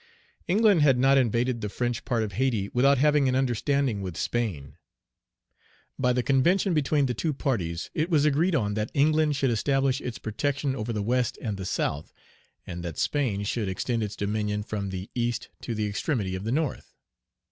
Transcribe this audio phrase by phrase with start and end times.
[0.47, 4.77] England had not invaded the French part of Hayti without having an understanding with Spain.
[5.99, 10.01] By the convention between the two parties it was agreed on that England should establish
[10.01, 12.13] its protection over the West and the South,
[12.65, 16.51] and that Spain should extend its dominion from the East to the extremity of the
[16.51, 16.95] North.